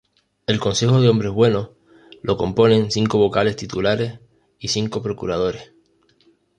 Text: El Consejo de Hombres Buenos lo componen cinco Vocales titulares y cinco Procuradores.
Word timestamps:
El 0.47 0.59
Consejo 0.59 0.99
de 0.99 1.09
Hombres 1.09 1.31
Buenos 1.31 1.69
lo 2.23 2.35
componen 2.35 2.89
cinco 2.89 3.19
Vocales 3.19 3.55
titulares 3.55 4.19
y 4.57 4.69
cinco 4.69 5.03
Procuradores. 5.03 5.73